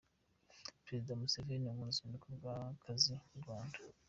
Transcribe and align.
Perezida 0.85 1.17
museveni 1.21 1.65
mu 1.75 1.83
ruzinduko 1.87 2.25
rw’akazi 2.37 3.13
mu 3.29 3.35
Rwanda 3.41 3.77